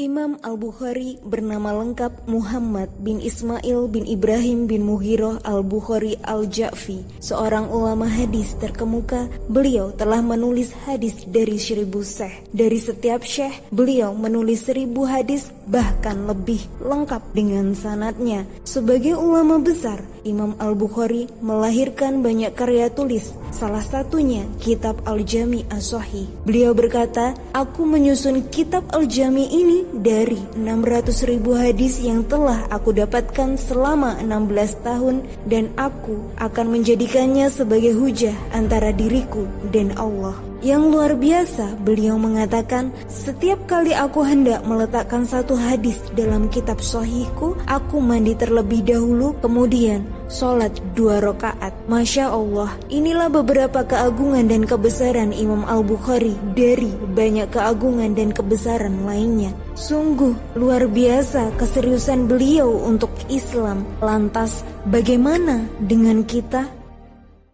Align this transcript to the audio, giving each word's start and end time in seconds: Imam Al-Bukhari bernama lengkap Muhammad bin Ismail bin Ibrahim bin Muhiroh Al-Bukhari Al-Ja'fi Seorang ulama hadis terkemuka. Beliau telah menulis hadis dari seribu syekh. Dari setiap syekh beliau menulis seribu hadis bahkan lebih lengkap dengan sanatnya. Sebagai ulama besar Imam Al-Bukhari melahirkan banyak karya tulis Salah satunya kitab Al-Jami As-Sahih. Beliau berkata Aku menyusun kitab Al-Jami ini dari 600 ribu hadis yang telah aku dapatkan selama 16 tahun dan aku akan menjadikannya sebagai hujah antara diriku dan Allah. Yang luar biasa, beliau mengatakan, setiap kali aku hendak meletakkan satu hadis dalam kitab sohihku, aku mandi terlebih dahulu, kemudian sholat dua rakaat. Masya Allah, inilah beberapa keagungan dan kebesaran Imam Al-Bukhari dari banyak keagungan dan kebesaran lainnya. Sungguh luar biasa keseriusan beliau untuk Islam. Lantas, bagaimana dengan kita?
Imam 0.00 0.40
Al-Bukhari 0.40 1.20
bernama 1.20 1.68
lengkap 1.84 2.24
Muhammad 2.24 2.88
bin 3.04 3.20
Ismail 3.20 3.92
bin 3.92 4.08
Ibrahim 4.08 4.64
bin 4.64 4.88
Muhiroh 4.88 5.36
Al-Bukhari 5.44 6.16
Al-Ja'fi 6.24 7.04
Seorang 7.20 7.68
ulama 7.68 8.08
hadis 8.08 8.56
terkemuka. 8.56 9.28
Beliau 9.52 9.92
telah 9.92 10.24
menulis 10.24 10.72
hadis 10.88 11.28
dari 11.28 11.60
seribu 11.60 12.00
syekh. 12.00 12.40
Dari 12.56 12.80
setiap 12.80 13.20
syekh 13.20 13.52
beliau 13.68 14.16
menulis 14.16 14.64
seribu 14.64 15.04
hadis 15.04 15.52
bahkan 15.68 16.24
lebih 16.24 16.64
lengkap 16.80 17.20
dengan 17.36 17.76
sanatnya. 17.76 18.48
Sebagai 18.64 19.20
ulama 19.20 19.60
besar 19.60 20.00
Imam 20.24 20.56
Al-Bukhari 20.56 21.28
melahirkan 21.44 22.24
banyak 22.24 22.56
karya 22.56 22.88
tulis 22.88 23.36
Salah 23.52 23.84
satunya 23.84 24.48
kitab 24.56 25.04
Al-Jami 25.04 25.68
As-Sahih. 25.68 26.24
Beliau 26.48 26.72
berkata 26.72 27.36
Aku 27.52 27.84
menyusun 27.84 28.48
kitab 28.48 28.88
Al-Jami 28.96 29.52
ini 29.52 29.81
dari 29.90 30.38
600 30.54 31.30
ribu 31.30 31.56
hadis 31.56 31.98
yang 31.98 32.22
telah 32.26 32.68
aku 32.68 32.94
dapatkan 32.94 33.58
selama 33.58 34.20
16 34.22 34.86
tahun 34.86 35.16
dan 35.48 35.72
aku 35.74 36.36
akan 36.38 36.66
menjadikannya 36.78 37.48
sebagai 37.48 37.96
hujah 37.96 38.34
antara 38.54 38.94
diriku 38.94 39.48
dan 39.72 39.94
Allah. 39.98 40.51
Yang 40.62 40.82
luar 40.94 41.12
biasa, 41.18 41.74
beliau 41.82 42.14
mengatakan, 42.22 42.94
setiap 43.10 43.66
kali 43.66 43.98
aku 43.98 44.22
hendak 44.22 44.62
meletakkan 44.62 45.26
satu 45.26 45.58
hadis 45.58 45.98
dalam 46.14 46.46
kitab 46.46 46.78
sohihku, 46.78 47.58
aku 47.66 47.98
mandi 47.98 48.38
terlebih 48.38 48.86
dahulu, 48.86 49.34
kemudian 49.42 50.06
sholat 50.30 50.70
dua 50.94 51.18
rakaat. 51.18 51.74
Masya 51.90 52.30
Allah, 52.30 52.70
inilah 52.94 53.26
beberapa 53.26 53.82
keagungan 53.82 54.46
dan 54.46 54.62
kebesaran 54.62 55.34
Imam 55.34 55.66
Al-Bukhari 55.66 56.38
dari 56.54 56.94
banyak 57.10 57.50
keagungan 57.50 58.14
dan 58.14 58.30
kebesaran 58.30 59.02
lainnya. 59.02 59.50
Sungguh 59.74 60.54
luar 60.54 60.86
biasa 60.86 61.58
keseriusan 61.58 62.30
beliau 62.30 62.70
untuk 62.86 63.10
Islam. 63.26 63.82
Lantas, 63.98 64.62
bagaimana 64.86 65.66
dengan 65.82 66.22
kita? 66.22 66.81